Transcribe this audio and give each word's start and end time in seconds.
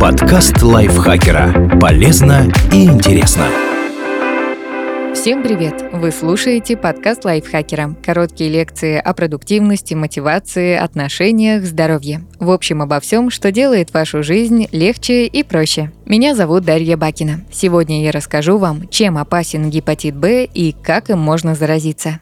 Подкаст 0.00 0.62
лайфхакера. 0.62 1.78
Полезно 1.80 2.46
и 2.72 2.84
интересно. 2.84 3.46
Всем 5.12 5.42
привет! 5.42 5.84
Вы 5.92 6.12
слушаете 6.12 6.76
подкаст 6.76 7.24
лайфхакера. 7.24 7.96
Короткие 8.04 8.48
лекции 8.48 8.96
о 8.96 9.12
продуктивности, 9.12 9.94
мотивации, 9.94 10.76
отношениях, 10.76 11.64
здоровье. 11.64 12.22
В 12.38 12.50
общем, 12.50 12.80
обо 12.80 13.00
всем, 13.00 13.30
что 13.30 13.50
делает 13.50 13.92
вашу 13.92 14.22
жизнь 14.22 14.68
легче 14.70 15.26
и 15.26 15.42
проще. 15.42 15.90
Меня 16.06 16.36
зовут 16.36 16.64
Дарья 16.64 16.96
Бакина. 16.96 17.40
Сегодня 17.50 18.04
я 18.04 18.12
расскажу 18.12 18.56
вам, 18.56 18.88
чем 18.88 19.18
опасен 19.18 19.68
гепатит 19.68 20.16
Б 20.16 20.44
и 20.44 20.76
как 20.80 21.10
им 21.10 21.18
можно 21.18 21.56
заразиться. 21.56 22.20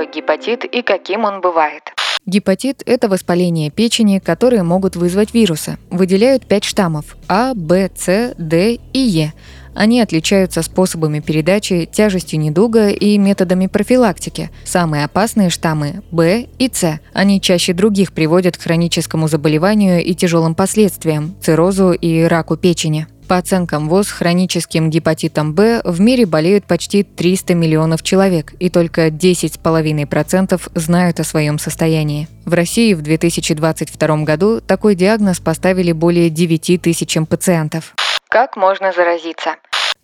Такое 0.00 0.06
гепатит 0.06 0.64
и 0.64 0.82
каким 0.82 1.24
он 1.24 1.40
бывает? 1.40 1.82
Гепатит– 2.26 2.82
это 2.86 3.08
воспаление 3.08 3.70
печени, 3.70 4.18
которые 4.18 4.62
могут 4.62 4.94
вызвать 4.94 5.34
вирусы. 5.34 5.78
Выделяют 5.90 6.46
пять 6.46 6.64
штаммов– 6.64 7.16
А, 7.28 7.54
Б, 7.54 7.90
С, 7.96 8.34
Д 8.38 8.78
и 8.92 8.98
Е. 8.98 9.32
Они 9.74 10.00
отличаются 10.00 10.62
способами 10.62 11.20
передачи, 11.20 11.88
тяжестью 11.90 12.40
недуга 12.40 12.88
и 12.88 13.16
методами 13.18 13.68
профилактики. 13.68 14.50
Самые 14.64 15.04
опасные 15.04 15.48
штаммы– 15.48 16.02
Б 16.10 16.46
и 16.58 16.70
С. 16.72 17.00
Они 17.12 17.40
чаще 17.40 17.72
других 17.72 18.12
приводят 18.12 18.56
к 18.56 18.62
хроническому 18.62 19.28
заболеванию 19.28 20.04
и 20.04 20.14
тяжелым 20.14 20.54
последствиям– 20.54 21.34
циррозу 21.40 21.92
и 21.92 22.22
раку 22.24 22.56
печени. 22.56 23.06
По 23.30 23.36
оценкам 23.36 23.88
ВОЗ, 23.88 24.10
хроническим 24.10 24.90
гепатитом 24.90 25.54
Б 25.54 25.82
в 25.84 26.00
мире 26.00 26.26
болеют 26.26 26.64
почти 26.64 27.04
300 27.04 27.54
миллионов 27.54 28.02
человек, 28.02 28.54
и 28.58 28.70
только 28.70 29.06
10,5% 29.06 30.60
знают 30.74 31.20
о 31.20 31.22
своем 31.22 31.60
состоянии. 31.60 32.26
В 32.44 32.54
России 32.54 32.92
в 32.92 33.02
2022 33.02 34.24
году 34.24 34.60
такой 34.60 34.96
диагноз 34.96 35.38
поставили 35.38 35.92
более 35.92 36.28
9 36.28 36.82
тысячам 36.82 37.24
пациентов. 37.24 37.94
Как 38.28 38.56
можно 38.56 38.90
заразиться? 38.90 39.54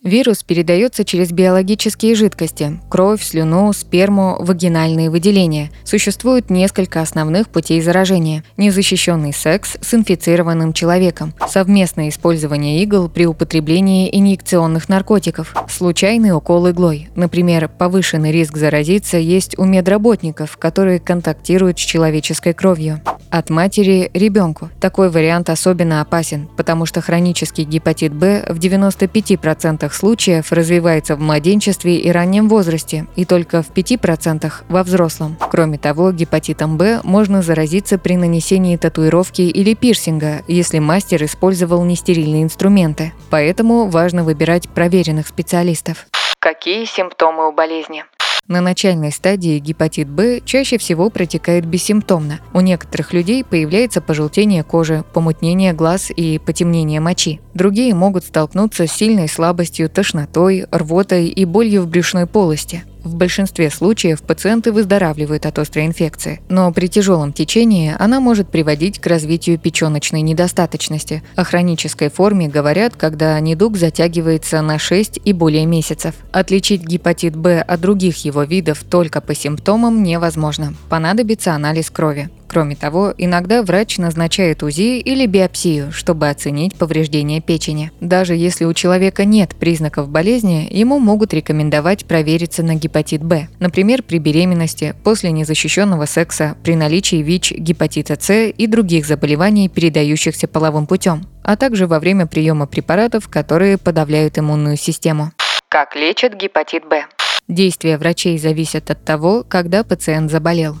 Вирус 0.03 0.43
передается 0.43 1.03
через 1.03 1.31
биологические 1.31 2.13
жидкости– 2.13 2.79
кровь, 2.89 3.23
слюну, 3.23 3.73
сперму, 3.73 4.37
вагинальные 4.39 5.09
выделения. 5.09 5.71
Существует 5.83 6.51
несколько 6.51 7.01
основных 7.01 7.49
путей 7.49 7.81
заражения. 7.81 8.43
Незащищенный 8.57 9.33
секс 9.33 9.75
с 9.81 9.93
инфицированным 9.95 10.73
человеком, 10.73 11.33
совместное 11.49 12.09
использование 12.09 12.83
игл 12.83 13.09
при 13.09 13.25
употреблении 13.25 14.07
инъекционных 14.11 14.87
наркотиков, 14.87 15.55
случайный 15.67 16.31
укол 16.31 16.69
иглой. 16.69 17.09
Например, 17.15 17.67
повышенный 17.67 18.31
риск 18.31 18.55
заразиться 18.55 19.17
есть 19.17 19.57
у 19.57 19.65
медработников, 19.65 20.57
которые 20.57 20.99
контактируют 20.99 21.79
с 21.79 21.81
человеческой 21.81 22.53
кровью. 22.53 23.01
От 23.29 23.49
матери 23.49 24.09
ребенку. 24.13 24.69
Такой 24.79 25.09
вариант 25.09 25.49
особенно 25.49 26.01
опасен, 26.01 26.47
потому 26.55 26.85
что 26.85 27.01
хронический 27.01 27.63
гепатит 27.63 28.13
Б 28.13 28.45
в 28.47 28.57
95% 28.57 29.86
случаев 29.93 30.51
развивается 30.51 31.15
в 31.15 31.19
младенчестве 31.19 31.97
и 31.97 32.11
раннем 32.11 32.47
возрасте, 32.49 33.07
и 33.15 33.25
только 33.25 33.61
в 33.61 33.71
5% 33.71 34.51
во 34.69 34.83
взрослом. 34.83 35.37
Кроме 35.51 35.77
того, 35.77 36.11
гепатитом 36.11 36.77
Б 36.77 37.01
можно 37.03 37.41
заразиться 37.41 37.97
при 37.97 38.15
нанесении 38.17 38.77
татуировки 38.77 39.41
или 39.41 39.73
пирсинга, 39.73 40.43
если 40.47 40.79
мастер 40.79 41.23
использовал 41.23 41.83
нестерильные 41.83 42.43
инструменты. 42.43 43.13
Поэтому 43.29 43.87
важно 43.89 44.23
выбирать 44.23 44.69
проверенных 44.69 45.27
специалистов. 45.27 46.05
Какие 46.39 46.85
симптомы 46.85 47.49
у 47.49 47.51
болезни? 47.51 48.03
На 48.47 48.61
начальной 48.61 49.11
стадии 49.11 49.59
гепатит 49.59 50.07
Б 50.07 50.39
чаще 50.45 50.77
всего 50.77 51.09
протекает 51.09 51.65
бессимптомно. 51.65 52.39
У 52.53 52.61
некоторых 52.61 53.11
людей 53.11 53.43
появляется 53.43 53.99
пожелтение 53.99 54.63
кожи, 54.63 55.03
помутнение 55.13 55.73
глаз 55.73 56.11
и 56.15 56.39
потемнение 56.39 57.01
мочи. 57.01 57.41
Другие 57.53 57.93
могут 57.93 58.23
столкнуться 58.23 58.87
с 58.87 58.91
сильной 58.93 59.27
слабостью, 59.27 59.89
тошнотой, 59.89 60.65
рвотой 60.71 61.27
и 61.27 61.43
болью 61.43 61.81
в 61.81 61.87
брюшной 61.87 62.25
полости. 62.25 62.85
В 63.07 63.15
большинстве 63.15 63.69
случаев 63.69 64.21
пациенты 64.21 64.73
выздоравливают 64.73 65.45
от 65.45 65.57
острой 65.59 65.85
инфекции, 65.85 66.41
но 66.49 66.69
при 66.73 66.87
тяжелом 66.87 67.31
течении 67.31 67.95
она 67.97 68.19
может 68.19 68.49
приводить 68.49 68.99
к 68.99 69.07
развитию 69.07 69.57
печеночной 69.57 70.19
недостаточности. 70.19 71.23
О 71.37 71.45
хронической 71.45 72.09
форме 72.09 72.49
говорят, 72.49 72.97
когда 72.97 73.39
недуг 73.39 73.77
затягивается 73.77 74.61
на 74.61 74.77
6 74.77 75.21
и 75.23 75.31
более 75.31 75.65
месяцев. 75.65 76.15
Отличить 76.33 76.81
гепатит 76.81 77.33
Б 77.33 77.61
от 77.61 77.79
других 77.79 78.25
его 78.25 78.43
видов 78.43 78.83
только 78.83 79.21
по 79.21 79.33
симптомам 79.33 80.03
невозможно. 80.03 80.73
Понадобится 80.89 81.53
анализ 81.53 81.89
крови. 81.89 82.29
Кроме 82.57 82.75
того, 82.75 83.13
иногда 83.15 83.61
врач 83.61 83.99
назначает 83.99 84.63
УЗИ 84.63 84.97
или 84.97 85.27
биопсию, 85.27 85.91
чтобы 85.91 86.27
оценить 86.27 86.75
повреждение 86.75 87.39
печени. 87.39 87.91
Даже 88.01 88.33
если 88.33 88.65
у 88.65 88.73
человека 88.73 89.25
нет 89.25 89.55
признаков 89.55 90.09
болезни, 90.09 90.67
ему 90.71 90.97
могут 90.97 91.35
рекомендовать 91.35 92.07
провериться 92.07 92.63
на 92.63 92.73
гепатит 92.73 93.23
Б. 93.23 93.47
Например, 93.59 94.01
при 94.01 94.17
беременности, 94.17 94.95
после 95.03 95.29
незащищенного 95.29 96.05
секса, 96.05 96.57
при 96.63 96.75
наличии 96.75 97.17
ВИЧ, 97.17 97.51
гепатита 97.51 98.17
С 98.19 98.47
и 98.47 98.65
других 98.65 99.05
заболеваний, 99.05 99.69
передающихся 99.69 100.47
половым 100.47 100.87
путем, 100.87 101.27
а 101.43 101.57
также 101.57 101.85
во 101.85 101.99
время 101.99 102.25
приема 102.25 102.65
препаратов, 102.65 103.27
которые 103.27 103.77
подавляют 103.77 104.39
иммунную 104.39 104.77
систему. 104.77 105.31
Как 105.69 105.95
лечат 105.95 106.33
гепатит 106.33 106.89
Б? 106.89 107.05
Действия 107.47 107.99
врачей 107.99 108.39
зависят 108.39 108.89
от 108.89 109.05
того, 109.05 109.45
когда 109.47 109.83
пациент 109.83 110.31
заболел 110.31 110.77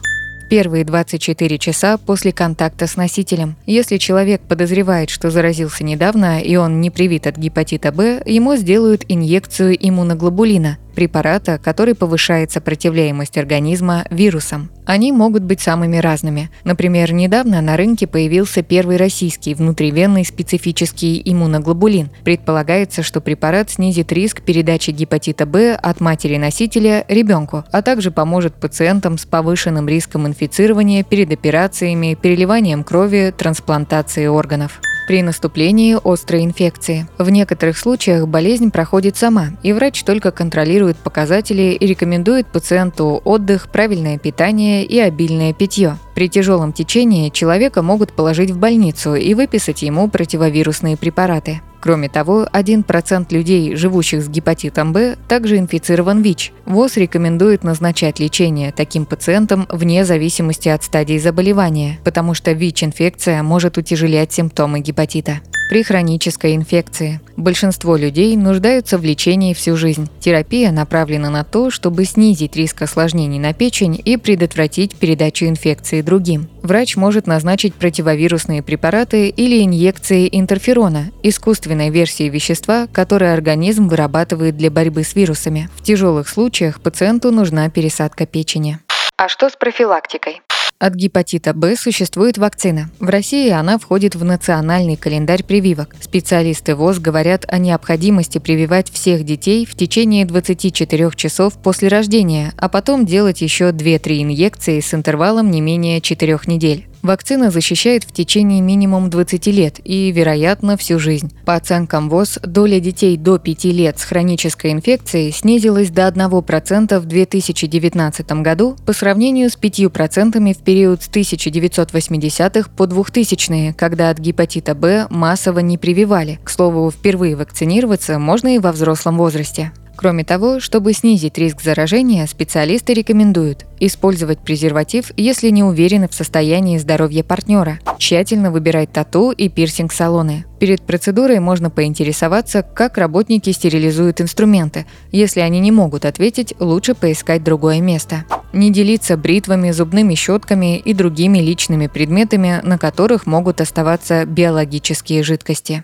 первые 0.49 0.85
24 0.85 1.57
часа 1.57 1.97
после 1.97 2.31
контакта 2.31 2.87
с 2.87 2.95
носителем. 2.95 3.55
Если 3.65 3.97
человек 3.97 4.41
подозревает, 4.41 5.09
что 5.09 5.29
заразился 5.29 5.83
недавно 5.83 6.39
и 6.39 6.55
он 6.55 6.81
не 6.81 6.89
привит 6.89 7.27
от 7.27 7.37
гепатита 7.37 7.91
Б, 7.91 8.21
ему 8.25 8.55
сделают 8.55 9.03
инъекцию 9.07 9.77
иммуноглобулина, 9.79 10.77
препарата, 10.97 11.59
который 11.63 11.93
повышает 11.93 12.51
сопротивляемость 12.51 13.37
организма 13.37 14.05
вирусам. 14.09 14.71
Они 14.87 15.11
могут 15.11 15.43
быть 15.43 15.61
самыми 15.61 15.97
разными. 15.97 16.49
Например, 16.63 17.13
недавно 17.13 17.61
на 17.61 17.77
рынке 17.77 18.07
появился 18.07 18.63
первый 18.63 18.97
российский 18.97 19.53
внутривенный 19.53 20.25
специфический 20.25 21.21
иммуноглобулин. 21.23 22.09
Предполагается, 22.23 23.03
что 23.03 23.21
препарат 23.21 23.69
снизит 23.69 24.11
риск 24.11 24.41
передачи 24.41 24.89
гепатита 24.89 25.45
Б 25.45 25.75
от 25.75 26.01
матери-носителя 26.01 27.05
ребенку, 27.07 27.63
а 27.71 27.83
также 27.83 28.09
поможет 28.09 28.55
пациентам 28.55 29.19
с 29.19 29.25
повышенным 29.27 29.87
риском 29.87 30.25
инфицирования 30.25 31.03
перед 31.03 31.31
операциями, 31.31 32.17
переливанием 32.19 32.83
крови, 32.83 33.31
трансплантацией 33.37 34.29
органов 34.29 34.81
при 35.07 35.23
наступлении 35.23 35.97
острой 36.03 36.43
инфекции. 36.43 37.07
В 37.17 37.29
некоторых 37.29 37.77
случаях 37.77 38.27
болезнь 38.27 38.69
проходит 38.69 39.15
сама, 39.15 39.47
и 39.63 39.73
врач 39.73 40.03
только 40.03 40.31
контролирует 40.31 40.97
показатели 40.97 41.77
и 41.79 41.87
рекомендует 41.87 42.45
пациенту 42.47 43.21
отдых, 43.23 43.69
правильное 43.69 44.19
питание 44.19 44.85
и 44.85 44.99
обильное 44.99 45.53
питье. 45.53 45.97
При 46.17 46.29
тяжелом 46.29 46.73
течении 46.73 47.29
человека 47.29 47.83
могут 47.83 48.11
положить 48.11 48.49
в 48.49 48.57
больницу 48.57 49.13
и 49.13 49.35
выписать 49.35 49.83
ему 49.83 50.09
противовирусные 50.09 50.97
препараты. 50.97 51.61
Кроме 51.79 52.09
того, 52.09 52.47
1% 52.51 53.27
людей, 53.29 53.75
живущих 53.75 54.23
с 54.23 54.27
гепатитом 54.27 54.93
Б, 54.93 55.15
также 55.27 55.59
инфицирован 55.59 56.23
ВИЧ. 56.23 56.53
ВОЗ 56.65 56.97
рекомендует 56.97 57.63
назначать 57.63 58.19
лечение 58.19 58.71
таким 58.71 59.05
пациентам 59.05 59.67
вне 59.69 60.05
зависимости 60.05 60.69
от 60.69 60.83
стадии 60.83 61.19
заболевания, 61.19 61.99
потому 62.03 62.33
что 62.33 62.51
ВИЧ-инфекция 62.51 63.43
может 63.43 63.77
утяжелять 63.77 64.33
симптомы 64.33 64.79
гепатита 64.79 65.41
при 65.69 65.83
хронической 65.83 66.55
инфекции. 66.55 67.19
Большинство 67.35 67.95
людей 67.95 68.35
нуждаются 68.35 68.97
в 68.97 69.03
лечении 69.03 69.53
всю 69.53 69.75
жизнь. 69.75 70.09
Терапия 70.19 70.71
направлена 70.71 71.29
на 71.29 71.43
то, 71.43 71.69
чтобы 71.69 72.05
снизить 72.05 72.55
риск 72.55 72.81
осложнений 72.81 73.39
на 73.39 73.53
печень 73.53 74.01
и 74.03 74.17
предотвратить 74.17 74.95
передачу 74.95 75.45
инфекции 75.45 76.01
другим. 76.01 76.47
Врач 76.63 76.95
может 76.95 77.27
назначить 77.27 77.75
противовирусные 77.75 78.63
препараты 78.63 79.29
или 79.29 79.63
инъекции 79.63 80.27
интерферона, 80.31 81.11
искусственной 81.23 81.89
версии 81.89 82.29
вещества, 82.29 82.87
которое 82.91 83.33
организм 83.33 83.87
вырабатывает 83.87 84.57
для 84.57 84.71
борьбы 84.71 85.03
с 85.03 85.15
вирусами. 85.15 85.69
В 85.75 85.83
тяжелых 85.83 86.27
случаях 86.27 86.81
пациенту 86.81 87.31
нужна 87.31 87.69
пересадка 87.69 88.25
печени. 88.25 88.79
А 89.17 89.29
что 89.29 89.49
с 89.49 89.55
профилактикой? 89.55 90.41
От 90.79 90.93
гепатита 90.93 91.55
Б 91.55 91.75
существует 91.75 92.37
вакцина. 92.37 92.91
В 92.99 93.09
России 93.09 93.49
она 93.49 93.79
входит 93.79 94.13
в 94.13 94.23
национальный 94.23 94.95
календарь 94.95 95.43
прививок. 95.43 95.95
Специалисты 95.99 96.75
ВОЗ 96.75 96.99
говорят 96.99 97.45
о 97.47 97.57
необходимости 97.57 98.37
прививать 98.37 98.91
всех 98.91 99.23
детей 99.23 99.65
в 99.65 99.73
течение 99.73 100.23
24 100.23 101.09
часов 101.15 101.53
после 101.55 101.87
рождения, 101.87 102.53
а 102.57 102.69
потом 102.69 103.07
делать 103.07 103.41
еще 103.41 103.69
2-3 103.69 104.21
инъекции 104.21 104.79
с 104.79 104.93
интервалом 104.93 105.49
не 105.49 105.61
менее 105.61 105.99
4 105.99 106.41
недель. 106.45 106.85
Вакцина 107.07 107.51
защищает 107.51 108.03
в 108.03 108.11
течение 108.11 108.59
минимум 108.59 109.09
20 109.09 109.47
лет 109.47 109.79
и, 109.81 110.11
вероятно, 110.11 110.75
всю 110.75 110.99
жизнь. 110.99 111.31
По 111.45 111.55
оценкам 111.55 112.09
ВОЗ, 112.09 112.37
доля 112.43 112.81
детей 112.81 113.15
до 113.15 113.39
5 113.39 113.63
лет 113.65 113.97
с 113.97 114.03
хронической 114.03 114.73
инфекцией 114.73 115.31
снизилась 115.31 115.89
до 115.89 116.05
1% 116.09 116.99
в 116.99 117.05
2019 117.05 118.31
году 118.41 118.75
по 118.85 118.91
сравнению 118.91 119.49
с 119.49 119.57
5% 119.57 120.53
в 120.53 120.63
период 120.63 121.01
с 121.01 121.07
1980-х 121.09 122.69
по 122.75 122.83
2000-е, 122.83 123.73
когда 123.73 124.09
от 124.09 124.19
гепатита 124.19 124.75
Б 124.75 125.07
массово 125.09 125.59
не 125.59 125.77
прививали. 125.77 126.39
К 126.43 126.49
слову, 126.49 126.91
впервые 126.91 127.37
вакцинироваться 127.37 128.19
можно 128.19 128.53
и 128.53 128.59
во 128.59 128.73
взрослом 128.73 129.17
возрасте. 129.17 129.71
Кроме 129.97 130.23
того, 130.23 130.59
чтобы 130.59 130.93
снизить 130.93 131.39
риск 131.39 131.61
заражения, 131.63 132.27
специалисты 132.27 132.93
рекомендуют 132.93 133.65
использовать 133.79 134.39
презерватив, 134.39 135.11
если 135.17 135.49
не 135.49 135.63
уверены 135.63 136.07
в 136.07 136.13
состоянии 136.13 136.77
здоровья 136.77 137.23
партнера, 137.23 137.79
тщательно 137.97 138.51
выбирать 138.51 138.91
тату 138.91 139.31
и 139.31 139.49
пирсинг-салоны. 139.49 140.45
Перед 140.59 140.81
процедурой 140.81 141.39
можно 141.39 141.69
поинтересоваться, 141.69 142.63
как 142.63 142.97
работники 142.97 143.51
стерилизуют 143.51 144.21
инструменты. 144.21 144.85
Если 145.11 145.39
они 145.39 145.59
не 145.59 145.71
могут 145.71 146.05
ответить, 146.05 146.53
лучше 146.59 146.95
поискать 146.95 147.43
другое 147.43 147.81
место. 147.81 148.23
Не 148.53 148.71
делиться 148.71 149.17
бритвами, 149.17 149.71
зубными 149.71 150.15
щетками 150.15 150.77
и 150.77 150.93
другими 150.93 151.39
личными 151.39 151.87
предметами, 151.87 152.61
на 152.63 152.77
которых 152.77 153.25
могут 153.25 153.61
оставаться 153.61 154.25
биологические 154.25 155.21
жидкости. 155.21 155.83